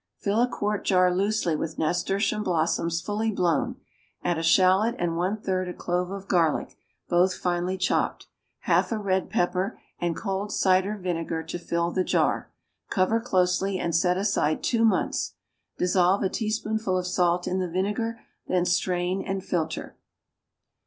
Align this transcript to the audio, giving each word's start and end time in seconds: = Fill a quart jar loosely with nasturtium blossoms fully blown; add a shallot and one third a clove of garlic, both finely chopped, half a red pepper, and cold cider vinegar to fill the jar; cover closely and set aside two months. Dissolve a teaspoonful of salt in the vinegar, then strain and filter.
= 0.11 0.17
Fill 0.17 0.41
a 0.41 0.47
quart 0.47 0.83
jar 0.83 1.13
loosely 1.13 1.55
with 1.55 1.77
nasturtium 1.77 2.41
blossoms 2.41 2.99
fully 2.99 3.29
blown; 3.31 3.75
add 4.23 4.39
a 4.39 4.41
shallot 4.41 4.95
and 4.97 5.15
one 5.15 5.37
third 5.37 5.67
a 5.69 5.75
clove 5.75 6.09
of 6.09 6.27
garlic, 6.27 6.75
both 7.07 7.35
finely 7.35 7.77
chopped, 7.77 8.25
half 8.61 8.91
a 8.91 8.97
red 8.97 9.29
pepper, 9.29 9.79
and 9.99 10.17
cold 10.17 10.51
cider 10.51 10.97
vinegar 10.97 11.43
to 11.43 11.59
fill 11.59 11.91
the 11.91 12.03
jar; 12.03 12.49
cover 12.89 13.19
closely 13.19 13.77
and 13.77 13.95
set 13.95 14.17
aside 14.17 14.63
two 14.63 14.83
months. 14.83 15.33
Dissolve 15.77 16.23
a 16.23 16.29
teaspoonful 16.29 16.97
of 16.97 17.05
salt 17.05 17.45
in 17.45 17.59
the 17.59 17.69
vinegar, 17.69 18.19
then 18.47 18.65
strain 18.65 19.21
and 19.21 19.43
filter. 19.45 19.97